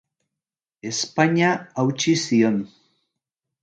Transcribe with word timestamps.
Ezpaina 0.91 1.53
hautsi 1.77 2.17
zion. 2.25 2.61